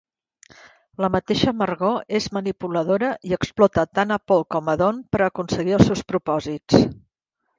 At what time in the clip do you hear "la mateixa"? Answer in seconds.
1.03-1.51